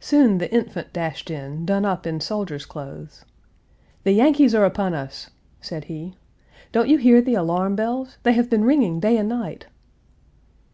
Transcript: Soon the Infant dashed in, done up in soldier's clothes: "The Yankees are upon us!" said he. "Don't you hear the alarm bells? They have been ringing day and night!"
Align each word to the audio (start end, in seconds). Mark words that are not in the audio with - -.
Soon 0.00 0.36
the 0.36 0.52
Infant 0.52 0.92
dashed 0.92 1.30
in, 1.30 1.64
done 1.64 1.86
up 1.86 2.06
in 2.06 2.20
soldier's 2.20 2.66
clothes: 2.66 3.24
"The 4.04 4.12
Yankees 4.12 4.54
are 4.54 4.66
upon 4.66 4.92
us!" 4.92 5.30
said 5.62 5.84
he. 5.84 6.14
"Don't 6.72 6.90
you 6.90 6.98
hear 6.98 7.22
the 7.22 7.36
alarm 7.36 7.74
bells? 7.74 8.18
They 8.22 8.34
have 8.34 8.50
been 8.50 8.66
ringing 8.66 9.00
day 9.00 9.16
and 9.16 9.30
night!" 9.30 9.68